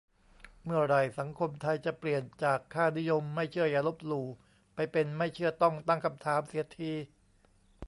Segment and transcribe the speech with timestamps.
[0.63, 4.27] เมื่อไหร่สังคมไทยจะเปลี่ยนจากค่านิยม "ไม่เชื่ออย่าลบหลู่"
[4.75, 6.93] ไปเป็น "ไม่เชื่อต้องตั้งคำถาม" เสียที